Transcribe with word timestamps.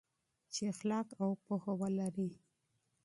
چې 0.53 0.61
اخلاق 0.73 1.07
او 1.23 1.29
پوهه 1.43 1.73
ولري. 1.81 2.29